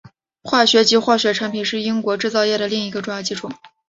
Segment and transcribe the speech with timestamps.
[0.41, 3.51] 化学及化学产品是英国制造业的另一个重要基础。